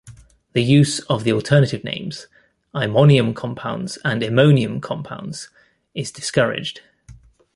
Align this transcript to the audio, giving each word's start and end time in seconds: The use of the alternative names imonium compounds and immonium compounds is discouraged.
The 0.53 0.63
use 0.63 0.99
of 1.01 1.25
the 1.25 1.31
alternative 1.31 1.83
names 1.83 2.25
imonium 2.73 3.35
compounds 3.35 3.99
and 4.03 4.23
immonium 4.23 4.81
compounds 4.81 5.49
is 5.93 6.11
discouraged. 6.11 6.81